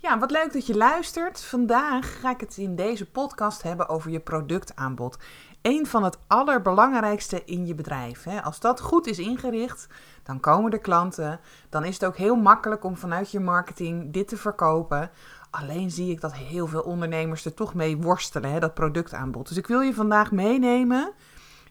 [0.00, 1.44] Ja, wat leuk dat je luistert.
[1.44, 5.18] Vandaag ga ik het in deze podcast hebben over je productaanbod.
[5.62, 8.26] Een van het allerbelangrijkste in je bedrijf.
[8.42, 9.86] Als dat goed is ingericht,
[10.22, 11.40] dan komen er klanten.
[11.68, 15.10] Dan is het ook heel makkelijk om vanuit je marketing dit te verkopen.
[15.50, 19.48] Alleen zie ik dat heel veel ondernemers er toch mee worstelen, dat productaanbod.
[19.48, 21.12] Dus ik wil je vandaag meenemen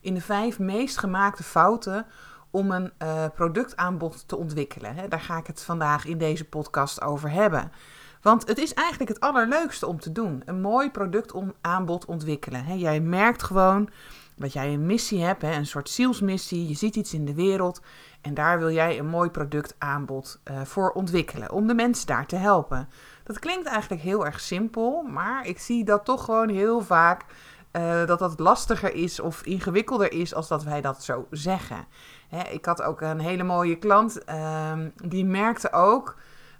[0.02, 2.06] in de vijf meest gemaakte fouten
[2.52, 5.10] om een uh, productaanbod te ontwikkelen.
[5.10, 7.72] Daar ga ik het vandaag in deze podcast over hebben.
[8.22, 10.42] Want het is eigenlijk het allerleukste om te doen.
[10.46, 12.78] Een mooi productaanbod ontwikkelen.
[12.78, 13.90] Jij merkt gewoon
[14.36, 16.68] dat jij een missie hebt, een soort zielsmissie.
[16.68, 17.82] Je ziet iets in de wereld
[18.22, 21.52] en daar wil jij een mooi productaanbod uh, voor ontwikkelen.
[21.52, 22.90] Om de mensen daar te helpen.
[23.24, 27.26] Dat klinkt eigenlijk heel erg simpel, maar ik zie dat toch gewoon heel vaak
[27.72, 31.86] uh, dat dat lastiger is of ingewikkelder is als dat wij dat zo zeggen.
[32.52, 34.72] Ik had ook een hele mooie klant, uh,
[35.04, 36.16] die merkte ook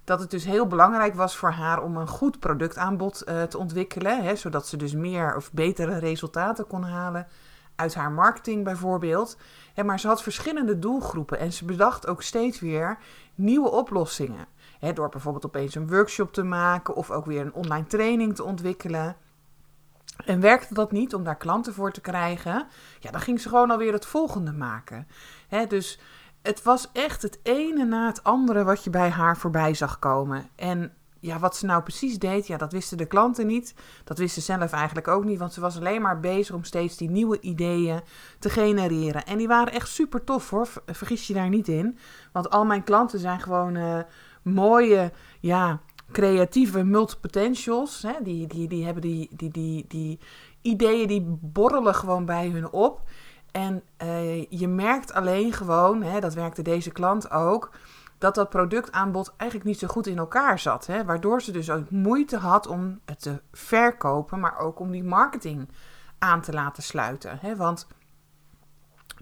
[0.08, 4.22] dat het dus heel belangrijk was voor haar om een goed productaanbod uh, te ontwikkelen,
[4.22, 7.26] hè, zodat ze dus meer of betere resultaten kon halen
[7.74, 9.36] uit haar marketing bijvoorbeeld.
[9.74, 12.98] Hè, maar ze had verschillende doelgroepen en ze bedacht ook steeds weer
[13.34, 14.46] nieuwe oplossingen.
[14.78, 18.44] Hè, door bijvoorbeeld opeens een workshop te maken of ook weer een online training te
[18.44, 19.16] ontwikkelen.
[20.24, 22.66] En werkte dat niet om daar klanten voor te krijgen,
[22.98, 25.08] ja, dan ging ze gewoon alweer het volgende maken.
[25.48, 26.00] Hè, dus
[26.48, 30.48] het was echt het ene na het andere wat je bij haar voorbij zag komen.
[30.56, 33.74] En ja, wat ze nou precies deed, ja, dat wisten de klanten niet.
[34.04, 36.96] Dat wisten ze zelf eigenlijk ook niet, want ze was alleen maar bezig om steeds
[36.96, 38.00] die nieuwe ideeën
[38.38, 39.26] te genereren.
[39.26, 41.98] En die waren echt super tof hoor, vergis je daar niet in.
[42.32, 43.98] Want al mijn klanten zijn gewoon uh,
[44.42, 45.80] mooie, ja,
[46.12, 48.02] creatieve multipotentials.
[48.02, 48.12] Hè?
[48.22, 50.18] Die, die, die hebben die, die, die, die
[50.62, 53.02] ideeën, die borrelen gewoon bij hun op.
[53.58, 57.70] En uh, je merkt alleen gewoon, hè, dat werkte deze klant ook,
[58.18, 60.86] dat dat productaanbod eigenlijk niet zo goed in elkaar zat.
[60.86, 61.04] Hè?
[61.04, 65.68] Waardoor ze dus ook moeite had om het te verkopen, maar ook om die marketing
[66.18, 67.38] aan te laten sluiten.
[67.40, 67.56] Hè?
[67.56, 67.86] Want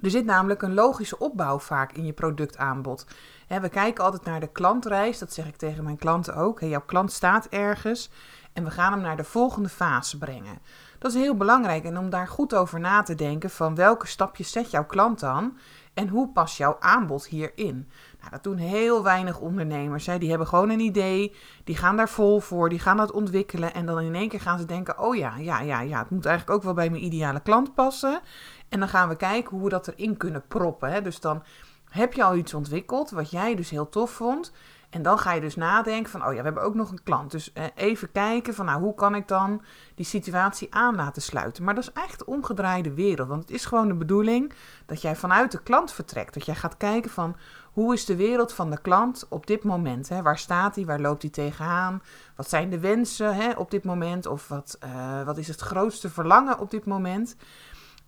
[0.03, 3.07] er zit namelijk een logische opbouw vaak in je productaanbod.
[3.49, 6.61] we kijken altijd naar de klantreis, dat zeg ik tegen mijn klanten ook.
[6.61, 8.11] jouw klant staat ergens
[8.53, 10.59] en we gaan hem naar de volgende fase brengen.
[10.99, 14.53] Dat is heel belangrijk en om daar goed over na te denken van welke stapjes
[14.53, 15.57] zet jouw klant dan
[15.95, 17.89] en hoe past jouw aanbod hierin.
[18.19, 20.07] Nou, dat doen heel weinig ondernemers.
[20.07, 20.19] Hè.
[20.19, 21.35] Die hebben gewoon een idee,
[21.65, 24.59] die gaan daar vol voor, die gaan dat ontwikkelen en dan in één keer gaan
[24.59, 27.41] ze denken, oh ja, ja, ja, ja, het moet eigenlijk ook wel bij mijn ideale
[27.41, 28.21] klant passen.
[28.69, 30.93] En dan gaan we kijken hoe we dat erin kunnen proppen.
[30.93, 31.03] Hè.
[31.03, 31.43] Dus dan
[31.91, 34.53] heb je al iets ontwikkeld wat jij dus heel tof vond.
[34.97, 37.31] En dan ga je dus nadenken van, oh ja, we hebben ook nog een klant.
[37.31, 39.63] Dus eh, even kijken van, nou, hoe kan ik dan
[39.95, 41.65] die situatie aan laten sluiten?
[41.65, 43.29] Maar dat is echt de omgedraaide wereld.
[43.29, 44.53] Want het is gewoon de bedoeling
[44.87, 46.35] dat jij vanuit de klant vertrekt.
[46.35, 47.37] Dat jij gaat kijken van,
[47.73, 50.09] hoe is de wereld van de klant op dit moment?
[50.09, 50.23] Hè?
[50.23, 50.85] Waar staat hij?
[50.85, 52.03] Waar loopt hij tegenaan?
[52.37, 54.27] Wat zijn de wensen hè, op dit moment?
[54.27, 57.37] Of wat, uh, wat is het grootste verlangen op dit moment?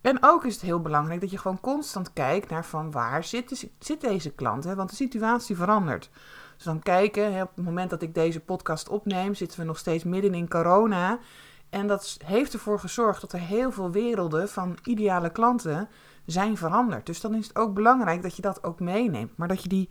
[0.01, 3.69] En ook is het heel belangrijk dat je gewoon constant kijkt naar van waar zit,
[3.79, 4.63] zit deze klant.
[4.63, 4.75] Hè?
[4.75, 6.09] Want de situatie verandert.
[6.59, 9.77] Dus dan kijken, hè, op het moment dat ik deze podcast opneem, zitten we nog
[9.77, 11.19] steeds midden in corona.
[11.69, 15.89] En dat heeft ervoor gezorgd dat er heel veel werelden van ideale klanten
[16.25, 17.05] zijn veranderd.
[17.05, 19.37] Dus dan is het ook belangrijk dat je dat ook meeneemt.
[19.37, 19.89] Maar dat je die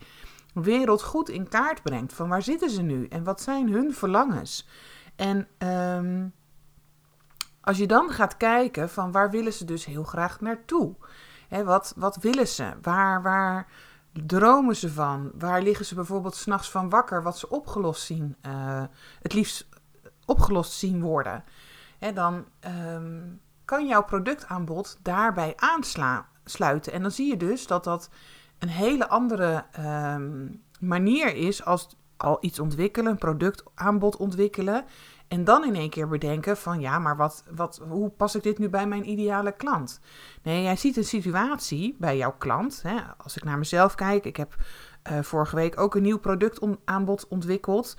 [0.55, 2.13] wereld goed in kaart brengt.
[2.13, 4.69] Van waar zitten ze nu en wat zijn hun verlangens?
[5.17, 6.33] En um,
[7.61, 10.95] als je dan gaat kijken van waar willen ze dus heel graag naartoe?
[11.49, 12.73] Hè, wat, wat willen ze?
[12.83, 13.67] Waar, waar
[14.27, 15.31] dromen ze van?
[15.39, 17.23] Waar liggen ze bijvoorbeeld s'nachts van wakker?
[17.23, 18.83] Wat ze opgelost zien, uh,
[19.23, 19.69] het liefst
[20.25, 21.45] opgelost zien worden.
[21.99, 22.45] Hè, dan
[22.95, 26.93] um, kan jouw productaanbod daarbij aansluiten.
[26.93, 28.11] En dan zie je dus dat dat
[28.59, 34.85] een hele andere um, manier is als al iets ontwikkelen, een productaanbod ontwikkelen.
[35.29, 38.59] En dan in één keer bedenken van ja, maar wat, wat, hoe pas ik dit
[38.59, 40.01] nu bij mijn ideale klant?
[40.43, 42.83] Nee, jij ziet een situatie bij jouw klant.
[42.83, 42.97] Hè?
[43.17, 44.57] Als ik naar mezelf kijk, ik heb
[45.11, 47.97] uh, vorige week ook een nieuw productaanbod ontwikkeld.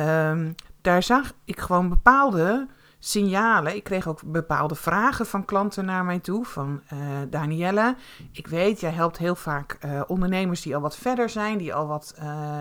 [0.00, 3.76] Um, daar zag ik gewoon bepaalde signalen.
[3.76, 6.44] Ik kreeg ook bepaalde vragen van klanten naar mij toe.
[6.44, 6.98] Van uh,
[7.30, 7.96] Danielle,
[8.32, 11.86] ik weet, jij helpt heel vaak uh, ondernemers die al wat verder zijn, die al
[11.86, 12.14] wat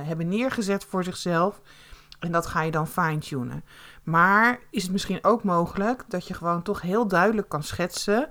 [0.04, 1.62] hebben neergezet voor zichzelf.
[2.20, 3.64] En dat ga je dan fine-tunen.
[4.04, 8.30] Maar is het misschien ook mogelijk dat je gewoon toch heel duidelijk kan schetsen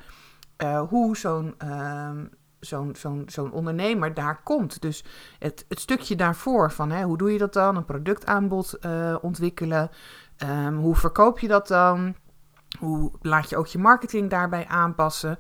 [0.89, 2.25] hoe zo'n ehm,
[2.61, 4.81] zo'n zo'n zo'n ondernemer daar komt.
[4.81, 5.05] Dus
[5.39, 7.77] het, het stukje daarvoor van hè, hoe doe je dat dan?
[7.77, 8.79] Een productaanbod
[9.21, 9.91] ontwikkelen.
[10.43, 12.15] Um, hoe verkoop je dat dan?
[12.79, 15.39] Hoe laat je ook je marketing daarbij aanpassen?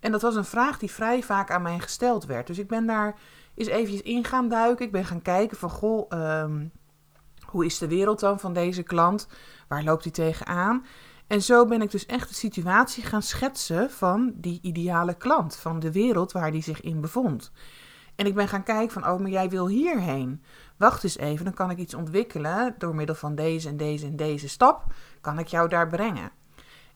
[0.00, 2.46] En dat was een vraag die vrij vaak aan mij gesteld werd.
[2.46, 3.14] Dus ik ben daar
[3.54, 4.86] eens eventjes in gaan duiken.
[4.86, 6.72] Ik ben gaan kijken van, goh, um,
[7.46, 9.28] hoe is de wereld dan van deze klant?
[9.72, 10.84] Waar loopt hij tegenaan?
[11.26, 15.80] En zo ben ik dus echt de situatie gaan schetsen van die ideale klant, van
[15.80, 17.52] de wereld waar die zich in bevond.
[18.14, 20.42] En ik ben gaan kijken van, oh, maar jij wil hierheen.
[20.76, 24.16] Wacht eens even, dan kan ik iets ontwikkelen door middel van deze en deze en
[24.16, 24.84] deze stap,
[25.20, 26.30] kan ik jou daar brengen.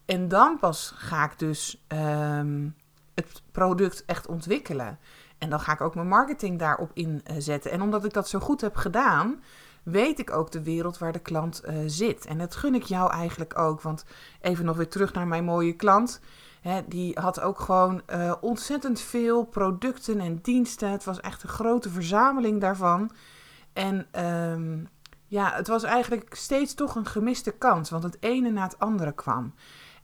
[0.05, 2.75] En dan pas ga ik dus um,
[3.15, 4.99] het product echt ontwikkelen.
[5.39, 7.71] En dan ga ik ook mijn marketing daarop inzetten.
[7.71, 9.43] En omdat ik dat zo goed heb gedaan,
[9.87, 12.27] weet ik ook de wereld waar de klant uh, zit.
[12.27, 13.83] En dat gun ik jou eigenlijk ook.
[13.83, 14.05] Want
[14.41, 16.21] even nog weer terug naar mijn mooie klant.
[16.61, 20.91] Hè, die had ook gewoon uh, ontzettend veel producten en diensten.
[20.91, 23.11] Het was echt een grote verzameling daarvan.
[23.73, 24.89] En um,
[25.27, 29.13] ja, het was eigenlijk steeds toch een gemiste kans, want het ene na het andere
[29.13, 29.55] kwam.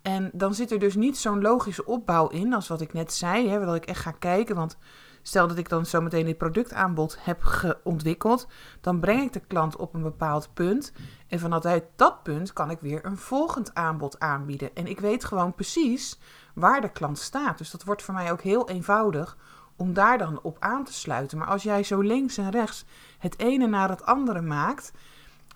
[0.03, 3.49] En dan zit er dus niet zo'n logische opbouw in, als wat ik net zei,
[3.49, 4.57] hè, dat ik echt ga kijken.
[4.57, 4.77] Want
[5.23, 7.43] stel dat ik dan zometeen dit productaanbod heb
[7.85, 8.47] ontwikkeld,
[8.81, 10.93] dan breng ik de klant op een bepaald punt.
[11.29, 14.75] En vanuit dat punt kan ik weer een volgend aanbod aanbieden.
[14.75, 16.19] En ik weet gewoon precies
[16.55, 17.59] waar de klant staat.
[17.59, 19.37] Dus dat wordt voor mij ook heel eenvoudig
[19.77, 21.39] om daar dan op aan te sluiten.
[21.39, 22.85] Maar als jij zo links en rechts
[23.19, 24.93] het ene naar het andere maakt,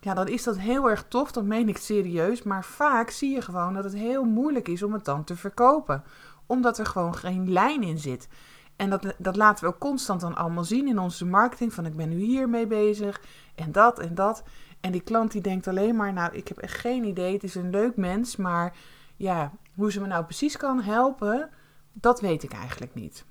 [0.00, 1.32] ja, dan is dat heel erg tof.
[1.32, 2.42] Dat meen ik serieus.
[2.42, 6.04] Maar vaak zie je gewoon dat het heel moeilijk is om het dan te verkopen.
[6.46, 8.28] Omdat er gewoon geen lijn in zit.
[8.76, 11.72] En dat, dat laten we ook constant dan allemaal zien in onze marketing.
[11.72, 13.20] Van ik ben nu hiermee bezig
[13.54, 14.42] en dat en dat.
[14.80, 17.32] En die klant die denkt alleen maar, nou ik heb echt geen idee.
[17.32, 18.76] Het is een leuk mens, maar
[19.16, 21.50] ja, hoe ze me nou precies kan helpen,
[21.92, 23.24] dat weet ik eigenlijk niet.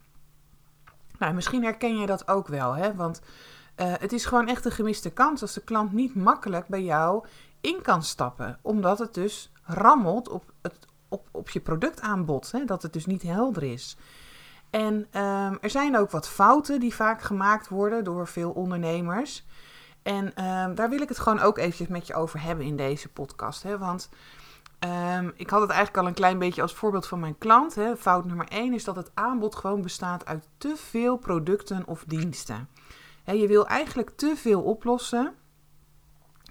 [1.19, 2.95] Nou, misschien herken je dat ook wel, hè?
[2.95, 3.21] want
[3.77, 7.25] uh, het is gewoon echt een gemiste kans als de klant niet makkelijk bij jou
[7.61, 10.77] in kan stappen, omdat het dus rammelt op, het,
[11.07, 12.65] op, op je productaanbod, hè?
[12.65, 13.97] dat het dus niet helder is.
[14.75, 19.45] En um, er zijn ook wat fouten die vaak gemaakt worden door veel ondernemers.
[20.03, 23.09] En um, daar wil ik het gewoon ook eventjes met je over hebben in deze
[23.09, 23.63] podcast.
[23.63, 23.77] Hè?
[23.77, 24.09] Want
[24.85, 27.75] Um, ik had het eigenlijk al een klein beetje als voorbeeld van mijn klant.
[27.75, 27.97] Hè.
[27.97, 32.69] Fout nummer 1 is dat het aanbod gewoon bestaat uit te veel producten of diensten.
[33.23, 35.33] Hè, je wil eigenlijk te veel oplossen.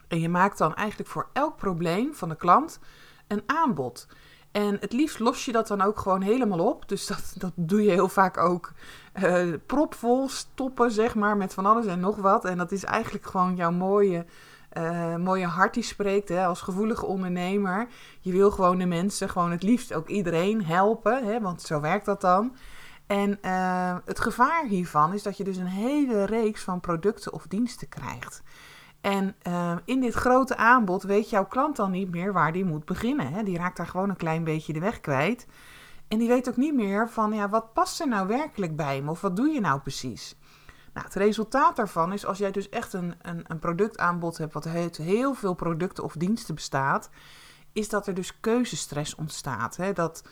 [0.09, 2.79] En je maakt dan eigenlijk voor elk probleem van de klant
[3.27, 4.07] een aanbod.
[4.55, 6.89] En het liefst los je dat dan ook gewoon helemaal op.
[6.89, 8.73] Dus dat, dat doe je heel vaak ook
[9.23, 12.45] uh, propvol stoppen, zeg maar, met van alles en nog wat.
[12.45, 14.25] En dat is eigenlijk gewoon jouw mooie
[14.73, 17.87] uh, mooie hart die spreekt hè, als gevoelige ondernemer.
[18.21, 22.07] Je wil gewoon de mensen, gewoon het liefst ook iedereen helpen, hè, want zo werkt
[22.07, 22.57] dat dan.
[23.07, 27.47] En uh, het gevaar hiervan is dat je dus een hele reeks van producten of
[27.47, 28.43] diensten krijgt.
[29.05, 32.85] En uh, in dit grote aanbod weet jouw klant dan niet meer waar die moet
[32.85, 33.33] beginnen.
[33.33, 33.43] Hè?
[33.43, 35.47] Die raakt daar gewoon een klein beetje de weg kwijt.
[36.09, 39.11] En die weet ook niet meer van, ja, wat past er nou werkelijk bij me?
[39.11, 40.37] Of wat doe je nou precies?
[40.93, 44.67] Nou, het resultaat daarvan is als jij dus echt een, een, een productaanbod hebt wat
[44.67, 47.11] uit heel veel producten of diensten bestaat,
[47.73, 49.77] is dat er dus keuzestress ontstaat.
[49.77, 49.93] Hè?
[49.93, 50.25] Dat,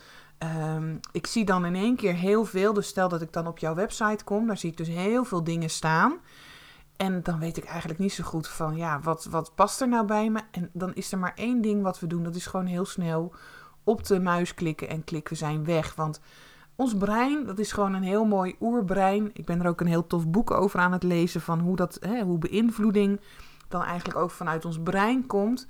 [0.67, 3.57] um, ik zie dan in één keer heel veel, dus stel dat ik dan op
[3.57, 6.13] jouw website kom, daar zie ik dus heel veel dingen staan.
[6.97, 10.05] En dan weet ik eigenlijk niet zo goed van, ja, wat, wat past er nou
[10.05, 10.39] bij me?
[10.51, 13.33] En dan is er maar één ding wat we doen, dat is gewoon heel snel
[13.83, 15.95] op de muis klikken en klikken we zijn weg.
[15.95, 16.19] Want
[16.75, 19.29] ons brein, dat is gewoon een heel mooi oerbrein.
[19.33, 21.97] Ik ben er ook een heel tof boek over aan het lezen van hoe, dat,
[21.99, 23.19] hè, hoe beïnvloeding
[23.67, 25.67] dan eigenlijk ook vanuit ons brein komt.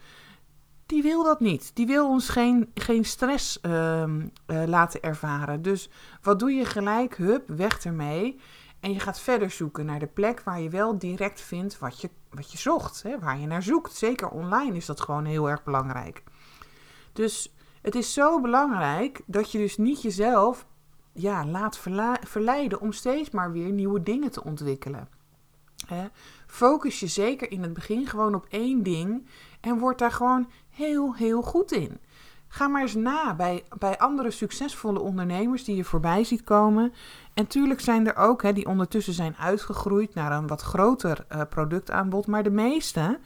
[0.86, 1.72] Die wil dat niet.
[1.74, 5.62] Die wil ons geen, geen stress uh, uh, laten ervaren.
[5.62, 5.90] Dus
[6.22, 7.18] wat doe je gelijk?
[7.18, 8.40] Hup, weg ermee.
[8.84, 12.10] En je gaat verder zoeken naar de plek waar je wel direct vindt wat je,
[12.30, 13.04] wat je zocht.
[13.04, 13.94] Hè, waar je naar zoekt.
[13.94, 16.24] Zeker online is dat gewoon heel erg belangrijk.
[17.14, 20.66] Dus het is zo belangrijk dat je dus niet jezelf
[21.14, 21.80] ja, laat
[22.22, 25.08] verleiden om steeds maar weer nieuwe dingen te ontwikkelen.
[26.48, 29.28] focus je zeker in het begin gewoon op één ding
[29.62, 32.00] en word daar gewoon heel, heel goed in.
[32.54, 36.94] Ga maar eens na bij, bij andere succesvolle ondernemers die je voorbij ziet komen.
[37.34, 41.42] En tuurlijk zijn er ook hè, die ondertussen zijn uitgegroeid naar een wat groter uh,
[41.50, 42.28] productaanbod.
[42.28, 43.20] Maar de meeste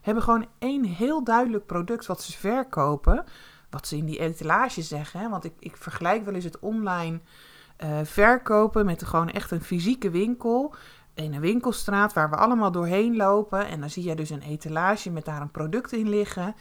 [0.00, 3.24] hebben gewoon één heel duidelijk product wat ze verkopen
[3.70, 5.20] wat ze in die etalage zeggen.
[5.20, 5.28] Hè?
[5.28, 7.20] Want ik, ik vergelijk wel eens het online
[7.84, 10.74] uh, verkopen met gewoon echt een fysieke winkel.
[11.14, 13.66] In een winkelstraat waar we allemaal doorheen lopen.
[13.66, 16.54] En dan zie je dus een etalage met daar een product in liggen.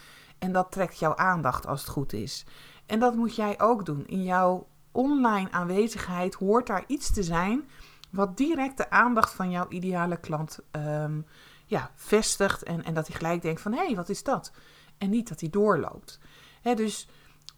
[0.44, 2.46] En dat trekt jouw aandacht als het goed is.
[2.86, 4.08] En dat moet jij ook doen.
[4.08, 7.70] In jouw online aanwezigheid hoort daar iets te zijn
[8.10, 11.22] wat direct de aandacht van jouw ideale klant ehm,
[11.66, 12.64] ja, vestigt.
[12.64, 14.52] En, en dat hij gelijk denkt van hé, hey, wat is dat?
[14.98, 16.20] En niet dat hij doorloopt.
[16.62, 17.08] dus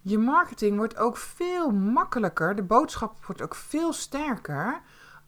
[0.01, 2.55] je marketing wordt ook veel makkelijker.
[2.55, 4.81] De boodschap wordt ook veel sterker.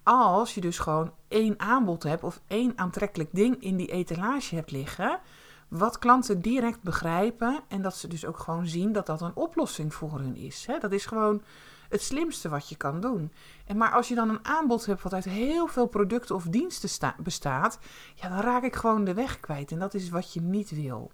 [0.04, 4.72] Als je dus gewoon één aanbod hebt of één aantrekkelijk ding in die etalage hebt
[4.72, 5.20] liggen.
[5.68, 9.94] Wat klanten direct begrijpen en dat ze dus ook gewoon zien dat dat een oplossing
[9.94, 10.68] voor hun is.
[10.80, 11.42] Dat is gewoon
[11.90, 13.32] het slimste wat je kan doen.
[13.66, 17.14] En maar als je dan een aanbod hebt wat uit heel veel producten of diensten
[17.18, 17.80] bestaat,
[18.16, 19.72] ja, dan raak ik gewoon de weg kwijt.
[19.72, 21.12] En dat is wat je niet wil.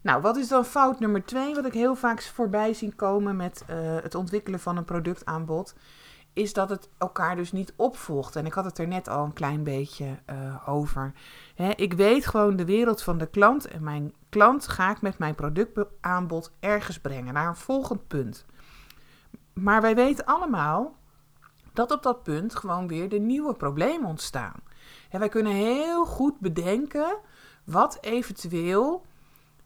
[0.00, 3.64] Nou, wat is dan fout nummer twee, wat ik heel vaak voorbij zie komen met
[3.70, 5.74] uh, het ontwikkelen van een productaanbod?
[6.38, 8.36] Is dat het elkaar dus niet opvolgt.
[8.36, 11.12] En ik had het er net al een klein beetje uh, over.
[11.76, 13.68] Ik weet gewoon de wereld van de klant.
[13.68, 18.46] En mijn klant ga ik met mijn productaanbod ergens brengen naar een volgend punt.
[19.52, 20.96] Maar wij weten allemaal
[21.72, 24.60] dat op dat punt gewoon weer de nieuwe problemen ontstaan.
[25.10, 27.16] En wij kunnen heel goed bedenken
[27.64, 29.06] wat eventueel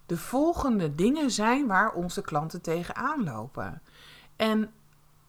[0.07, 3.83] de volgende dingen zijn waar onze klanten tegenaan lopen.
[4.37, 4.73] En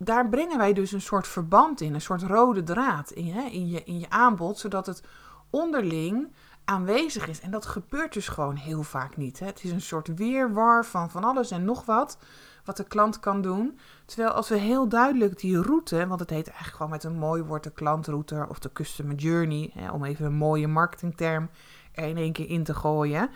[0.04, 3.68] daar brengen wij dus een soort verband in, een soort rode draad in, hè, in,
[3.68, 5.04] je, in je aanbod, zodat het
[5.50, 6.32] onderling
[6.66, 7.40] aanwezig is.
[7.40, 9.40] En dat gebeurt dus gewoon heel vaak niet.
[9.40, 9.46] Hè.
[9.46, 12.18] Het is een soort weerwar van van alles en nog wat
[12.66, 13.80] wat de klant kan doen.
[14.06, 17.42] Terwijl als we heel duidelijk die route, want het heet eigenlijk gewoon met een mooi
[17.42, 21.50] woord de klantroute of de customer journey, hè, om even een mooie marketingterm
[21.92, 23.30] er in één keer in te gooien.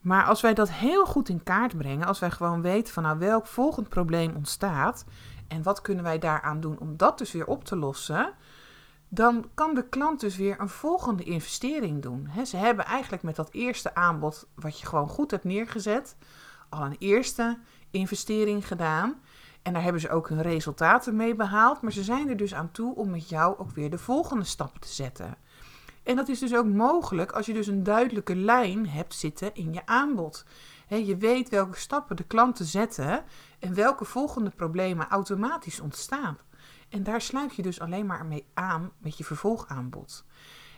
[0.00, 3.18] Maar als wij dat heel goed in kaart brengen, als wij gewoon weten van nou
[3.18, 5.04] welk volgend probleem ontstaat
[5.48, 8.34] en wat kunnen wij daaraan doen om dat dus weer op te lossen,
[9.08, 12.28] dan kan de klant dus weer een volgende investering doen.
[12.46, 16.16] ze hebben eigenlijk met dat eerste aanbod, wat je gewoon goed hebt neergezet,
[16.68, 17.58] al een eerste
[17.90, 19.14] investering gedaan.
[19.62, 21.80] En daar hebben ze ook hun resultaten mee behaald.
[21.80, 24.78] Maar ze zijn er dus aan toe om met jou ook weer de volgende stap
[24.78, 25.36] te zetten.
[26.02, 29.72] En dat is dus ook mogelijk als je dus een duidelijke lijn hebt zitten in
[29.72, 30.44] je aanbod.
[30.86, 33.24] Je weet welke stappen de klanten zetten
[33.58, 36.38] en welke volgende problemen automatisch ontstaan.
[36.88, 40.24] En daar sluit je dus alleen maar mee aan met je vervolgaanbod.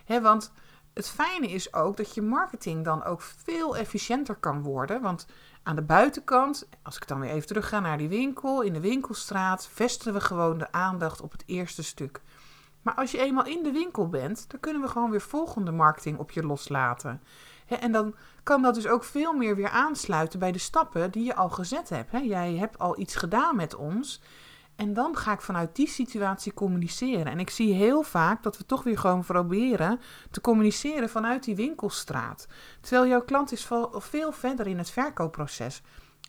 [0.05, 0.51] want
[0.93, 5.01] het fijne is ook dat je marketing dan ook veel efficiënter kan worden.
[5.01, 5.27] Want
[5.63, 8.79] aan de buitenkant, als ik dan weer even terug ga naar die winkel, in de
[8.79, 12.21] winkelstraat, vestigen we gewoon de aandacht op het eerste stuk.
[12.81, 16.17] Maar als je eenmaal in de winkel bent, dan kunnen we gewoon weer volgende marketing
[16.17, 17.21] op je loslaten.
[17.69, 21.35] En dan kan dat dus ook veel meer weer aansluiten bij de stappen die je
[21.35, 22.11] al gezet hebt.
[22.23, 24.21] jij hebt al iets gedaan met ons.
[24.75, 27.25] En dan ga ik vanuit die situatie communiceren.
[27.25, 29.99] En ik zie heel vaak dat we toch weer gewoon proberen
[30.31, 32.47] te communiceren vanuit die winkelstraat.
[32.81, 35.81] Terwijl jouw klant is veel verder in het verkoopproces.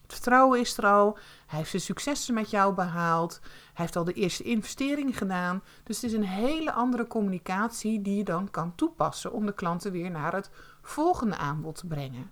[0.02, 1.18] Het vertrouwen is er al.
[1.46, 3.40] Hij heeft zijn successen met jou behaald.
[3.42, 5.62] Hij heeft al de eerste investering gedaan.
[5.84, 9.92] Dus het is een hele andere communicatie die je dan kan toepassen om de klanten
[9.92, 10.50] weer naar het
[10.82, 12.30] volgende aanbod te brengen.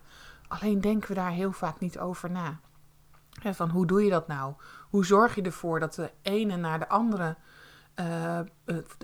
[0.48, 2.60] Alleen denken we daar heel vaak niet over na.
[3.42, 4.54] van hoe doe je dat nou?
[4.90, 7.36] Hoe zorg je ervoor dat de ene naar de andere,
[8.00, 8.40] uh,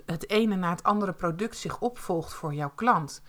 [0.05, 3.21] het ene naar het andere product zich opvolgt voor jouw klant?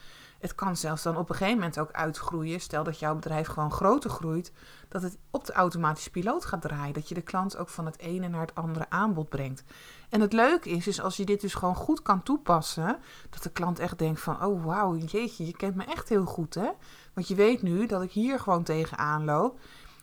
[0.46, 2.60] Het kan zelfs dan op een gegeven moment ook uitgroeien.
[2.60, 4.52] Stel dat jouw bedrijf gewoon groter groeit,
[4.88, 6.94] dat het op de automatische piloot gaat draaien.
[6.94, 9.64] Dat je de klant ook van het ene naar het andere aanbod brengt.
[10.08, 12.98] En het leuke is, is als je dit dus gewoon goed kan toepassen,
[13.30, 16.54] dat de klant echt denkt van, oh wauw, jeetje, je kent me echt heel goed
[16.54, 16.70] hè.
[17.14, 19.60] Want je weet nu dat ik hier gewoon tegenaan loop.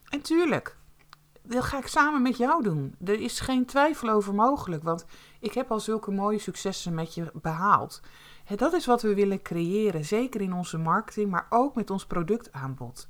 [0.09, 0.77] En tuurlijk,
[1.41, 2.95] dat ga ik samen met jou doen.
[3.05, 5.05] Er is geen twijfel over mogelijk, want
[5.43, 8.01] ik heb al zulke mooie successen met je behaald.
[8.55, 13.07] dat is wat we willen creëren, zeker in onze marketing, maar ook met ons productaanbod.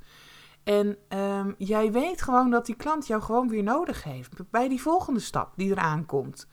[0.63, 4.81] En ehm, jij weet gewoon dat die klant jou gewoon weer nodig heeft bij die
[4.81, 6.47] volgende stap die eraan komt.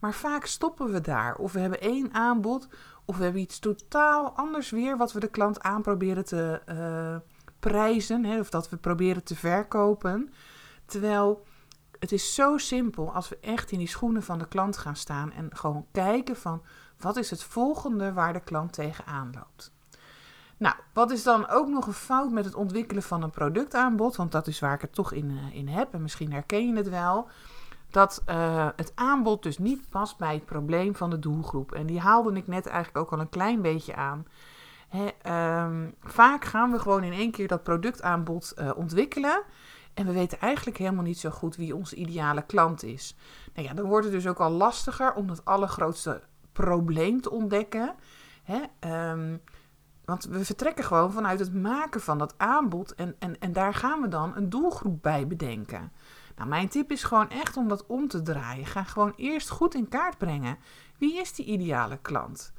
[0.00, 1.36] Maar vaak stoppen we daar.
[1.36, 2.68] Of we hebben één aanbod,
[3.04, 7.16] of we hebben iets totaal anders weer wat we de klant aan proberen te uh,
[7.60, 10.32] prijzen, hè, of dat we proberen te verkopen.
[10.86, 11.44] Terwijl
[12.04, 15.32] het is zo simpel als we echt in die schoenen van de klant gaan staan
[15.32, 16.62] en gewoon kijken van
[16.98, 19.72] wat is het volgende waar de klant tegenaan loopt.
[20.56, 24.16] Nou, wat is dan ook nog een fout met het ontwikkelen van een productaanbod?
[24.16, 26.76] Want dat is waar ik het toch in, uh, in heb en misschien herken je
[26.76, 27.28] het wel.
[27.90, 31.72] Dat uh, het aanbod dus niet past bij het probleem van de doelgroep.
[31.72, 34.26] En die haalde ik net eigenlijk ook al een klein beetje aan.
[35.26, 39.42] Um, vaak gaan we gewoon in één keer dat productaanbod uh, ontwikkelen.
[39.94, 43.16] En we weten eigenlijk helemaal niet zo goed wie onze ideale klant is.
[43.54, 46.22] Nou ja, dan wordt het dus ook al lastiger om dat allergrootste
[46.52, 47.94] probleem te ontdekken.
[48.42, 48.62] Hè?
[48.78, 49.36] Ehm,
[50.04, 54.00] want we vertrekken gewoon vanuit het maken van dat aanbod en, en, en daar gaan
[54.00, 55.92] we dan een doelgroep bij bedenken.
[56.36, 58.66] Nou, mijn tip is gewoon echt om dat om te draaien.
[58.66, 60.58] Ga gewoon eerst goed in kaart brengen.
[60.98, 62.52] Wie is die ideale klant?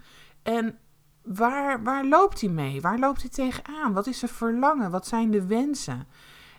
[0.43, 0.77] En
[1.23, 2.81] waar, waar loopt hij mee?
[2.81, 3.93] Waar loopt hij tegenaan?
[3.93, 4.91] Wat is zijn verlangen?
[4.91, 6.07] Wat zijn de wensen?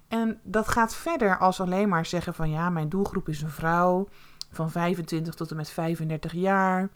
[0.08, 4.08] En dat gaat verder als alleen maar zeggen van ja, mijn doelgroep is een vrouw
[4.50, 6.88] van 25 tot en met 35 jaar.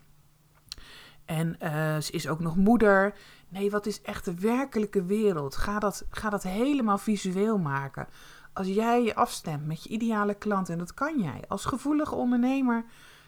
[1.25, 3.15] En uh, ze is ook nog moeder.
[3.49, 5.57] Nee, wat is echt de werkelijke wereld?
[5.57, 8.09] Ga dat, ga dat helemaal visueel maken.
[8.53, 12.85] Als jij je afstemt met je ideale klant, en dat kan jij als gevoelige ondernemer,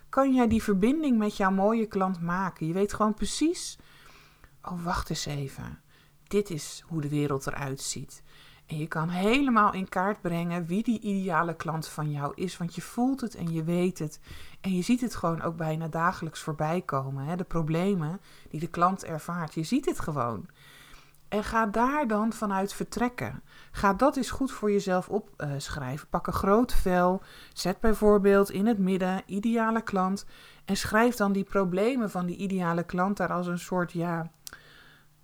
[0.08, 2.66] kan jij die verbinding met jouw mooie klant maken.
[2.66, 3.78] Je weet gewoon precies,
[4.62, 5.80] oh wacht eens even,
[6.26, 8.22] dit is hoe de wereld eruit ziet.
[8.66, 12.56] En je kan helemaal in kaart brengen wie die ideale klant van jou is.
[12.56, 14.20] Want je voelt het en je weet het.
[14.60, 17.24] En je ziet het gewoon ook bijna dagelijks voorbij komen.
[17.24, 17.36] Hè?
[17.36, 19.54] De problemen die de klant ervaart.
[19.54, 20.46] Je ziet het gewoon.
[21.28, 23.42] En ga daar dan vanuit vertrekken.
[23.70, 26.08] Ga dat eens goed voor jezelf opschrijven.
[26.08, 27.22] Pak een groot vel.
[27.52, 30.26] Zet bijvoorbeeld in het midden ideale klant.
[30.64, 34.30] En schrijf dan die problemen van die ideale klant daar als een soort, ja,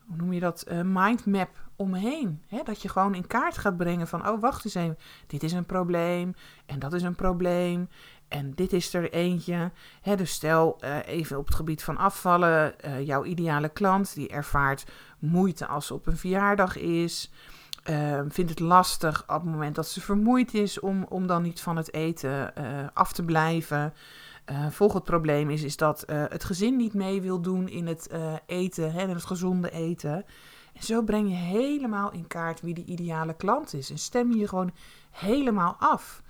[0.07, 0.64] hoe noem je dat?
[0.68, 2.42] Uh, mindmap omheen.
[2.49, 2.62] Hè?
[2.64, 5.66] Dat je gewoon in kaart gaat brengen van, oh wacht eens even, dit is een
[5.66, 6.35] probleem
[6.66, 7.88] en dat is een probleem
[8.28, 9.70] en dit is er eentje.
[10.02, 10.16] Hè?
[10.16, 14.85] Dus stel uh, even op het gebied van afvallen, uh, jouw ideale klant die ervaart
[15.18, 17.32] moeite als ze op een verjaardag is.
[17.90, 21.61] Uh, vindt het lastig op het moment dat ze vermoeid is om, om dan niet
[21.61, 22.54] van het eten
[22.94, 23.94] af te blijven.
[24.70, 28.11] volgend probleem is, is dat het gezin niet mee wil doen in het
[28.47, 30.25] eten, hè, in het gezonde eten.
[30.78, 33.90] En zo breng je helemaal in kaart wie de ideale klant is.
[33.90, 34.73] En stem je je gewoon
[35.11, 36.23] helemaal af.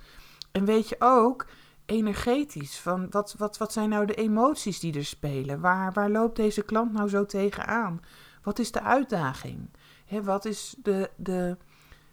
[0.51, 1.45] En weet je ook
[1.85, 5.59] energetisch van wat, wat, wat zijn nou de emoties die er spelen?
[5.59, 8.01] Waar, waar loopt deze klant nou zo tegenaan?
[8.43, 9.69] Wat is de uitdaging?
[10.05, 11.57] He, wat is de, de,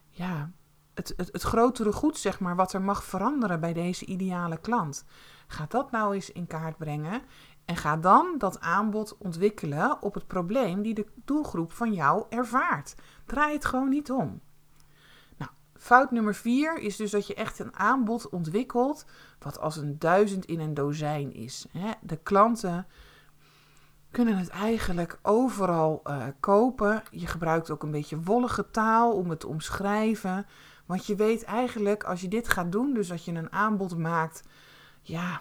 [0.08, 0.50] ja,
[0.94, 5.04] het, het, het grotere goed, zeg maar, wat er mag veranderen bij deze ideale klant?
[5.46, 7.22] Ga dat nou eens in kaart brengen
[7.66, 12.94] en ga dan dat aanbod ontwikkelen op het probleem die de doelgroep van jou ervaart.
[13.24, 14.40] Draai het gewoon niet om.
[15.36, 19.06] Nou, fout nummer vier is dus dat je echt een aanbod ontwikkelt
[19.38, 21.66] wat als een duizend in een dozijn is.
[22.00, 22.86] De klanten
[24.10, 27.02] kunnen het eigenlijk overal uh, kopen.
[27.10, 30.46] Je gebruikt ook een beetje wollige taal om het te omschrijven.
[30.86, 34.42] Want je weet eigenlijk, als je dit gaat doen, dus dat je een aanbod maakt,
[35.02, 35.40] ja,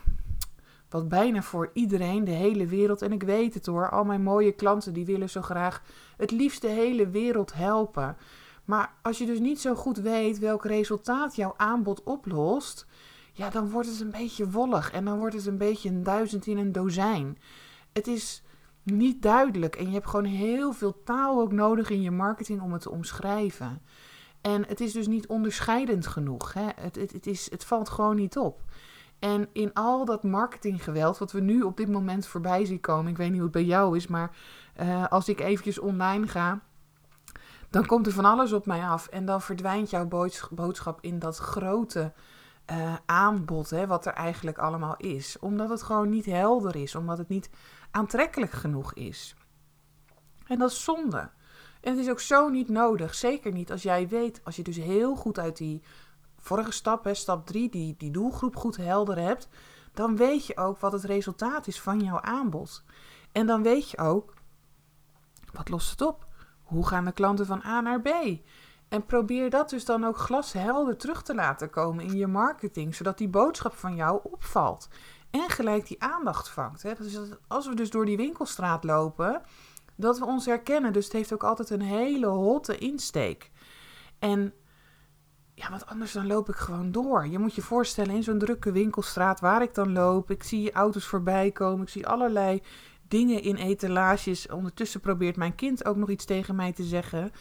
[0.90, 4.52] wat bijna voor iedereen, de hele wereld, en ik weet het hoor, al mijn mooie
[4.52, 5.82] klanten die willen zo graag
[6.18, 8.18] het liefst de hele wereld helpen.
[8.66, 12.86] Maar als je dus niet zo goed weet welk resultaat jouw aanbod oplost,
[13.34, 16.48] ja, dan wordt het een beetje wollig en dan wordt het een beetje een duizend
[16.48, 17.38] in een dozijn.
[17.94, 18.44] Het is
[18.84, 22.74] niet duidelijk en je hebt gewoon heel veel taal ook nodig in je marketing om
[22.74, 23.82] het te omschrijven.
[24.42, 26.54] En het is dus niet onderscheidend genoeg.
[26.54, 26.68] Hè?
[26.76, 28.62] Het, het, het, is, het valt gewoon niet op.
[29.26, 33.18] En in al dat marketinggeweld, wat we nu op dit moment voorbij zien komen, ik
[33.18, 34.36] weet niet hoe het bij jou is, maar
[34.82, 36.62] uh, als ik eventjes online ga,
[37.70, 39.08] dan komt er van alles op mij af.
[39.08, 40.08] En dan verdwijnt jouw
[40.52, 42.14] boodschap in dat grote
[42.72, 45.40] uh, aanbod, hè, wat er eigenlijk allemaal is.
[45.40, 47.50] Omdat het gewoon niet helder is, omdat het niet
[47.92, 49.36] aantrekkelijk genoeg is.
[50.48, 51.30] En dat is zonde.
[51.82, 53.16] En het is ook zo niet nodig.
[53.16, 55.84] Zeker niet als jij weet, als je dus heel goed uit die
[56.46, 59.48] vorige stap, hè, stap 3, die, die doelgroep goed helder hebt,
[59.94, 62.84] dan weet je ook wat het resultaat is van jouw aanbod.
[63.32, 64.34] En dan weet je ook,
[65.54, 66.28] wat lost het op?
[66.64, 68.10] Hoe gaan de klanten van A naar B?
[68.90, 73.18] En probeer dat dus dan ook glashelder terug te laten komen in je marketing, zodat
[73.18, 74.88] die boodschap van jou opvalt.
[75.30, 76.84] En gelijk die aandacht vangt.
[76.84, 76.94] Hè?
[76.94, 79.42] Dus als we dus door die winkelstraat lopen,
[79.96, 80.94] dat we ons herkennen.
[80.94, 83.52] Dus het heeft ook altijd een hele hotte insteek.
[84.20, 84.54] En
[85.56, 87.28] ja, want anders dan loop ik gewoon door.
[87.28, 90.32] Je moet je voorstellen in zo'n drukke winkelstraat waar ik dan loop.
[90.32, 91.82] Ik zie auto's voorbij komen.
[91.82, 92.62] Ik zie allerlei
[93.08, 94.48] dingen in etalages.
[94.48, 97.32] Ondertussen probeert mijn kind ook nog iets tegen mij te zeggen.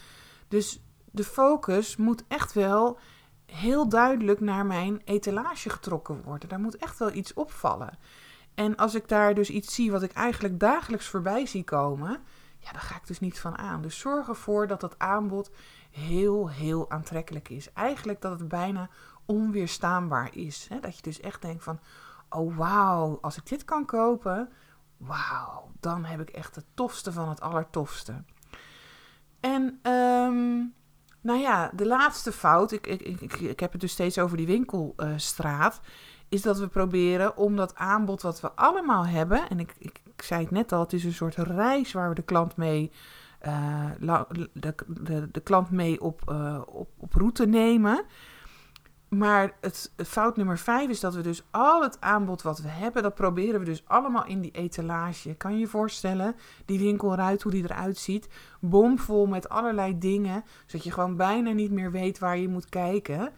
[0.47, 2.99] Dus de focus moet echt wel
[3.45, 6.49] heel duidelijk naar mijn etalage getrokken worden.
[6.49, 7.97] Daar moet echt wel iets opvallen.
[8.53, 12.19] En als ik daar dus iets zie wat ik eigenlijk dagelijks voorbij zie komen,
[12.59, 13.81] ja, daar ga ik dus niet van aan.
[13.81, 15.51] Dus zorg ervoor dat dat aanbod
[15.95, 17.73] heel, heel aantrekkelijk is.
[17.73, 18.89] Eigenlijk dat het bijna
[19.25, 20.67] onweerstaanbaar is.
[20.69, 20.79] Hè?
[20.79, 21.79] Dat je dus echt denkt van,
[22.29, 24.49] oh wauw, als ik dit kan kopen,
[24.97, 28.23] wauw, dan heb ik echt het tofste van het allertofste.
[29.39, 30.73] En um,
[31.21, 34.45] Nou ja, de laatste fout, ik, ik, ik, ik heb het dus steeds over die
[34.45, 35.79] winkelstraat,
[36.29, 40.41] is dat we proberen om dat aanbod wat we allemaal hebben, en ik, ik zei
[40.41, 42.91] het net al, het is een soort reis waar we de klant mee,
[43.47, 44.21] uh,
[44.53, 48.05] de, de, de, klant mee op, uh, op, op route nemen.
[49.09, 53.03] Maar het, fout nummer vijf is dat we dus al het aanbod wat we hebben,
[53.03, 55.33] dat proberen we dus allemaal in die etalage.
[55.33, 58.29] Kan je je voorstellen, die winkelruit, hoe die eruit ziet,
[58.59, 63.31] bomvol met allerlei dingen, zodat je gewoon bijna niet meer weet waar je moet kijken.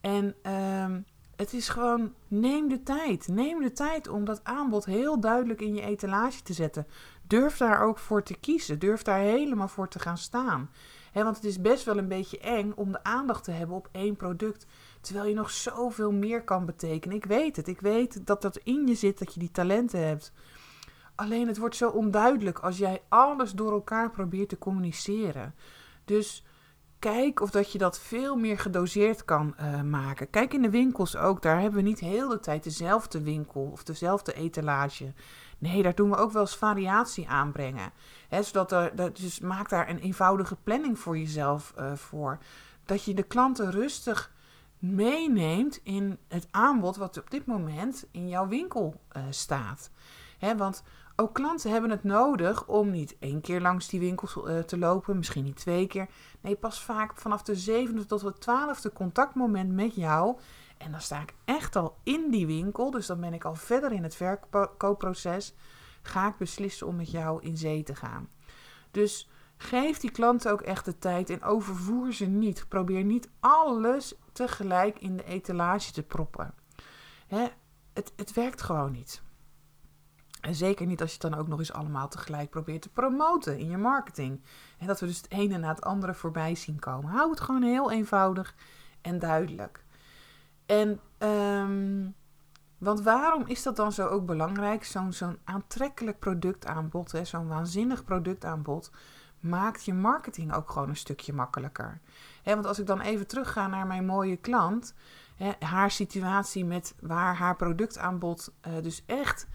[0.00, 0.34] En
[0.82, 1.04] um,
[1.38, 3.28] het is gewoon, neem de tijd.
[3.28, 6.86] Neem de tijd om dat aanbod heel duidelijk in je etalage te zetten.
[7.28, 8.78] Durf daar ook voor te kiezen.
[8.78, 10.70] Durf daar helemaal voor te gaan staan.
[11.12, 14.16] want het is best wel een beetje eng om de aandacht te hebben op één
[14.16, 14.66] product.
[15.00, 17.16] Terwijl je nog zoveel meer kan betekenen.
[17.16, 17.68] Ik weet het.
[17.68, 20.32] Ik weet dat dat in je zit, dat je die talenten hebt.
[21.14, 25.54] Alleen het wordt zo onduidelijk als jij alles door elkaar probeert te communiceren.
[26.04, 26.44] Dus
[26.98, 30.30] kijk of dat je dat veel meer gedoseerd kan uh, maken.
[30.30, 31.42] Kijk in de winkels ook.
[31.42, 35.12] Daar hebben we niet heel de tijd dezelfde winkel of dezelfde etalage.
[35.58, 37.92] Nee, daar doen we ook wel eens variatie aanbrengen.
[38.40, 42.38] Zodat er, dat, dus maak daar een eenvoudige planning voor jezelf uh, voor.
[42.84, 44.32] Dat je de klanten rustig
[44.78, 49.90] meeneemt in het aanbod wat op dit moment in jouw winkel uh, staat.
[50.56, 50.82] Want
[51.16, 55.16] ook klanten hebben het nodig om niet één keer langs die winkels uh, te lopen,
[55.16, 56.08] misschien niet twee keer.
[56.40, 60.38] Nee, pas vaak vanaf de zevende tot het twaalfde contactmoment met jou.
[60.78, 63.92] En dan sta ik echt al in die winkel, dus dan ben ik al verder
[63.92, 65.54] in het verkoopproces.
[66.02, 68.28] Ga ik beslissen om met jou in zee te gaan.
[68.90, 72.68] Dus geef die klanten ook echt de tijd en overvoer ze niet.
[72.68, 76.54] Probeer niet alles tegelijk in de etalage te proppen.
[77.26, 77.46] Hè?
[77.92, 79.22] Het, het werkt gewoon niet.
[80.40, 83.58] En zeker niet als je het dan ook nog eens allemaal tegelijk probeert te promoten
[83.58, 84.42] in je marketing.
[84.78, 87.10] En dat we dus het ene na het andere voorbij zien komen.
[87.10, 88.54] Hou het gewoon heel eenvoudig
[89.00, 89.84] en duidelijk.
[90.68, 92.14] En, um,
[92.78, 94.84] want waarom is dat dan zo ook belangrijk?
[94.84, 98.90] Zo'n aantrekkelijk productaanbod, zo'n waanzinnig productaanbod,
[99.40, 102.00] maakt je marketing ook gewoon een stukje makkelijker.
[102.44, 104.94] Want als ik dan even terugga naar mijn mooie klant,
[105.58, 109.46] haar situatie met waar haar productaanbod uh, dus echt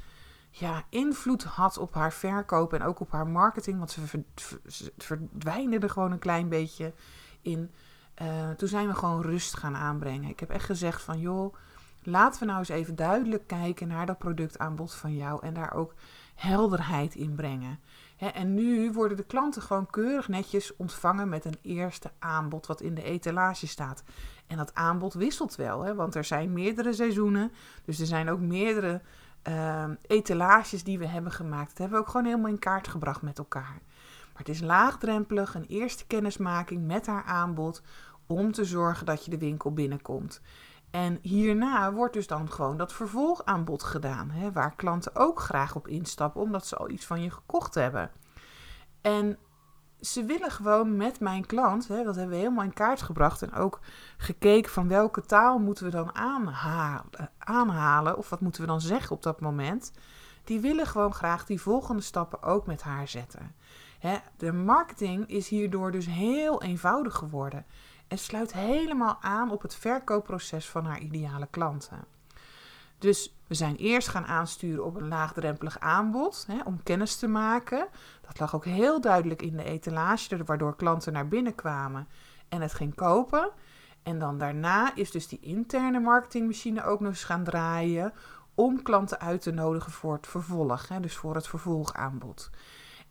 [0.50, 3.78] ja, invloed had op haar verkoop en ook op haar marketing.
[3.78, 6.94] Want ze, verdwijnen er gewoon een klein beetje
[7.42, 7.72] in.
[8.24, 10.30] Uh, toen zijn we gewoon rust gaan aanbrengen.
[10.30, 11.56] Ik heb echt gezegd van joh,
[12.04, 15.94] laten we nou eens even duidelijk kijken naar dat productaanbod van jou en daar ook
[16.36, 17.80] helderheid in brengen.
[18.18, 22.96] en nu worden de klanten gewoon keurig netjes ontvangen met een eerste aanbod wat in
[22.96, 24.04] de etalage staat.
[24.48, 27.52] En dat aanbod wisselt wel, want er zijn meerdere seizoenen.
[27.86, 29.02] Dus er zijn ook meerdere
[29.48, 31.70] uh, etalages die we hebben gemaakt.
[31.70, 33.82] Dat hebben we ook gewoon helemaal in kaart gebracht met elkaar.
[34.34, 37.82] Maar het is laagdrempelig, een eerste kennismaking met haar aanbod
[38.28, 40.42] om te zorgen dat je de winkel binnenkomt.
[40.92, 45.88] En hierna wordt dus dan gewoon dat vervolgaanbod gedaan, hè, waar klanten ook graag op
[45.88, 48.12] instappen omdat ze al iets van je gekocht hebben.
[49.02, 49.38] En
[50.00, 53.54] ze willen gewoon met mijn klant, hè, dat hebben we helemaal in kaart gebracht en
[53.54, 53.80] ook
[54.18, 59.16] gekeken van welke taal moeten we dan aanhalen, aanhalen of wat moeten we dan zeggen
[59.16, 59.94] op dat moment.
[60.44, 63.56] Die willen gewoon graag die volgende stappen ook met haar zetten.
[64.00, 67.66] Hè, de marketing is hierdoor dus heel eenvoudig geworden
[68.18, 72.06] sluit helemaal aan op het verkoopproces van haar ideale klanten.
[72.98, 77.88] Dus we zijn eerst gaan aansturen op een laagdrempelig aanbod hè, om kennis te maken.
[78.28, 82.08] Dat lag ook heel duidelijk in de etalage, waardoor klanten naar binnen kwamen
[82.50, 83.50] en het ging kopen.
[84.04, 88.14] En dan daarna is dus die interne marketingmachine ook nog eens gaan draaien
[88.56, 92.50] om klanten uit te nodigen voor het vervolg, hè, dus voor het vervolgaanbod.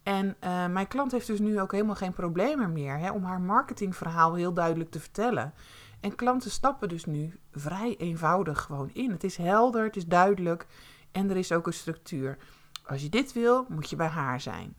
[0.03, 3.41] En uh, mijn klant heeft dus nu ook helemaal geen problemen meer hè, om haar
[3.41, 5.55] marketingverhaal heel duidelijk te vertellen.
[6.01, 9.11] En klanten stappen dus nu vrij eenvoudig gewoon in.
[9.11, 10.67] Het is helder, het is duidelijk
[11.13, 12.39] en er is ook een structuur.
[12.87, 14.75] Als je dit wil, moet je bij haar zijn.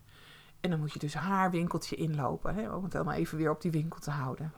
[0.60, 3.60] En dan moet je dus haar winkeltje inlopen, hè, om het helemaal even weer op
[3.60, 4.52] die winkel te houden.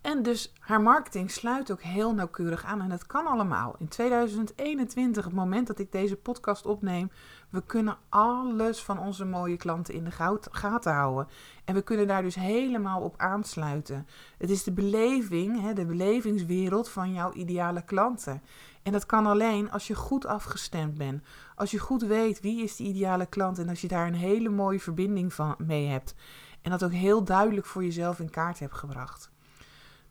[0.00, 2.80] En dus haar marketing sluit ook heel nauwkeurig aan.
[2.80, 3.74] En dat kan allemaal.
[3.78, 7.10] In 2021, het moment dat ik deze podcast opneem,
[7.50, 11.28] we kunnen alles van onze mooie klanten in de gaten houden.
[11.64, 14.06] En we kunnen daar dus helemaal op aansluiten.
[14.38, 18.42] Het is de beleving, de belevingswereld van jouw ideale klanten.
[18.82, 21.24] En dat kan alleen als je goed afgestemd bent.
[21.54, 24.48] Als je goed weet wie is die ideale klant en als je daar een hele
[24.48, 26.14] mooie verbinding van mee hebt.
[26.62, 29.30] En dat ook heel duidelijk voor jezelf in kaart hebt gebracht.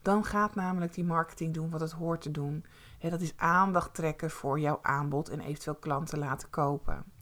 [0.02, 2.65] Dan gaat namelijk die marketing doen wat het hoort te doen.
[2.99, 7.18] dat is aandacht trekken voor jouw aanbod en eventueel klanten laten kopen.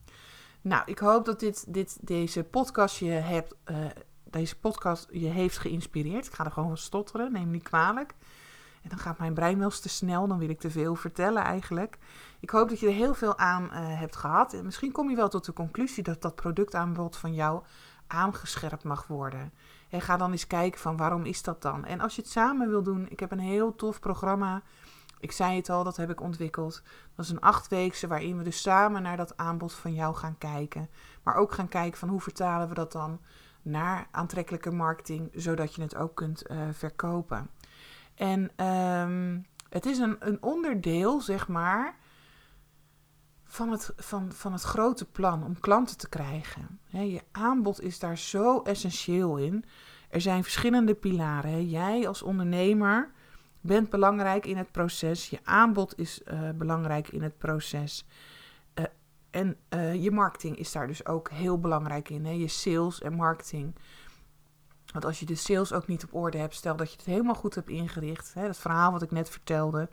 [0.67, 3.77] Nou, ik hoop dat dit, dit, deze podcast je hebt, uh,
[4.23, 6.25] deze podcast je heeft geïnspireerd.
[6.25, 8.15] Ik ga er gewoon van stotteren, neem niet kwalijk.
[8.83, 11.43] En dan gaat mijn brein wel eens te snel, dan wil ik te veel vertellen
[11.43, 11.97] eigenlijk.
[12.39, 14.53] Ik hoop dat je er heel veel aan uh, hebt gehad.
[14.53, 17.63] En misschien kom je wel tot de conclusie dat dat productaanbod van jou
[18.07, 19.53] aangescherpt mag worden.
[19.89, 21.85] En ga dan eens kijken van waarom is dat dan?
[21.85, 24.61] En als je het samen wil doen, ik heb een heel tof programma.
[25.19, 26.81] Ik zei het al, dat heb ik ontwikkeld.
[27.15, 30.89] Dat is een achtweekse waarin we dus samen naar dat aanbod van jou gaan kijken.
[31.23, 33.19] Maar ook gaan kijken van hoe vertalen we dat dan
[33.61, 37.49] naar aantrekkelijke marketing, zodat je het ook kunt uh, verkopen.
[38.15, 41.95] En um, het is een, een onderdeel, zeg maar,
[43.43, 46.79] van het, van, van het grote plan om klanten te krijgen.
[46.89, 49.65] je aanbod is daar zo essentieel in.
[50.09, 51.69] Er zijn verschillende pilaren.
[51.69, 53.11] Jij als ondernemer
[53.67, 55.29] bent belangrijk in het proces.
[55.29, 58.05] Je aanbod is uh, belangrijk in het proces.
[58.79, 58.85] Uh,
[59.29, 62.25] en uh, je marketing is daar dus ook heel belangrijk in.
[62.25, 62.31] Hè?
[62.31, 63.75] Je sales en marketing.
[64.91, 67.35] Want als je de sales ook niet op orde hebt, stel dat je het helemaal
[67.35, 68.33] goed hebt ingericht.
[68.33, 69.89] Hè, dat verhaal wat ik net vertelde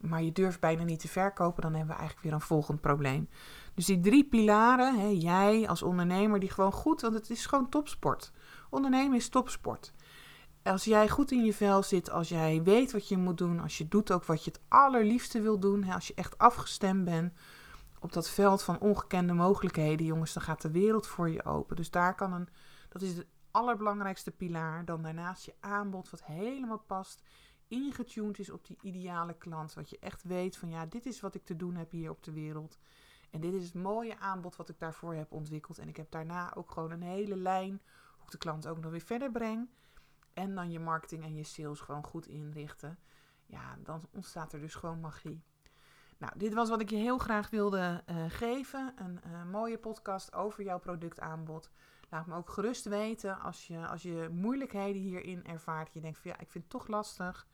[0.00, 3.28] maar je durft bijna niet te verkopen, dan hebben we eigenlijk weer een volgend probleem.
[3.74, 7.68] Dus die drie pilaren, hè, jij als ondernemer, die gewoon goed, want het is gewoon
[7.68, 8.32] topsport.
[8.70, 9.92] Ondernemen is topsport.
[10.62, 13.78] Als jij goed in je vel zit, als jij weet wat je moet doen, als
[13.78, 17.32] je doet ook wat je het allerliefste wil doen, als je echt afgestemd bent
[18.00, 21.76] op dat veld van ongekende mogelijkheden, jongens, dan gaat de wereld voor je open.
[21.76, 22.48] Dus daar kan een,
[22.88, 24.84] dat is de allerbelangrijkste pilaar.
[24.84, 27.22] Dan daarnaast je aanbod, wat helemaal past
[27.68, 29.74] ingetuned is op die ideale klant.
[29.74, 32.22] Dat je echt weet van ja, dit is wat ik te doen heb hier op
[32.24, 32.78] de wereld.
[33.30, 35.78] En dit is het mooie aanbod wat ik daarvoor heb ontwikkeld.
[35.78, 37.82] En ik heb daarna ook gewoon een hele lijn
[38.16, 39.68] hoe ik de klant ook nog weer verder breng.
[40.38, 42.98] En dan je marketing en je sales gewoon goed inrichten.
[43.46, 45.44] Ja, dan ontstaat er dus gewoon magie.
[46.18, 48.92] Nou, dit was wat ik je heel graag wilde uh, geven.
[48.96, 51.70] Een uh, mooie podcast over jouw productaanbod.
[52.08, 55.92] Laat me ook gerust weten als je, als je moeilijkheden hierin ervaart.
[55.92, 57.46] Je denkt van ja, ik vind het toch lastig.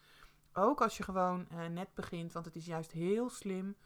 [0.53, 3.77] Ook als je gewoon uh, net begint, want het is juist heel slim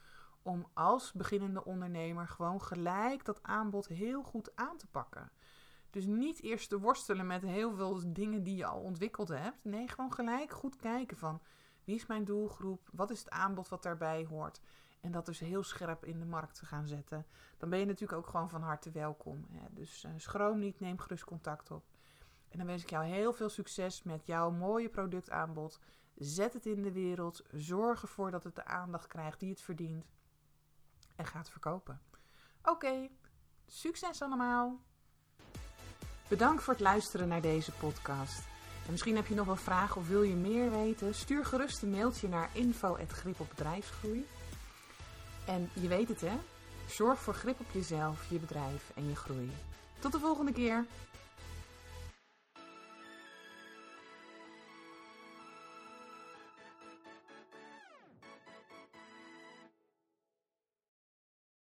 [0.42, 5.30] om als beginnende ondernemer gewoon gelijk dat aanbod heel goed aan te pakken.
[5.90, 9.64] Dus niet eerst te worstelen met heel veel dingen die je al ontwikkeld hebt.
[9.64, 11.40] Nee, gewoon gelijk goed kijken van
[11.84, 12.88] wie is mijn doelgroep?
[12.92, 14.60] Wat is het aanbod wat daarbij hoort?
[15.00, 17.26] En dat dus heel scherp in de markt te gaan zetten.
[17.56, 19.46] Dan ben je natuurlijk ook gewoon van harte welkom.
[19.50, 19.66] Hè?
[19.70, 21.84] Dus uh, schroom niet, neem gerust contact op.
[22.48, 25.80] En dan wens ik jou heel veel succes met jouw mooie productaanbod.
[26.14, 27.44] Zet het in de wereld.
[27.52, 30.06] Zorg ervoor dat het de aandacht krijgt die het verdient.
[31.16, 32.00] En ga het verkopen.
[32.62, 33.08] Oké,
[33.66, 34.80] succes allemaal.
[36.28, 38.38] Bedankt voor het luisteren naar deze podcast.
[38.84, 41.14] En misschien heb je nog wel vragen of wil je meer weten?
[41.14, 44.26] Stuur gerust een mailtje naar info.gripopbedrijfsgroei.
[45.46, 46.38] En je weet het hè,
[46.86, 49.50] zorg voor grip op jezelf, je bedrijf en je groei.
[49.98, 50.84] Tot de volgende keer!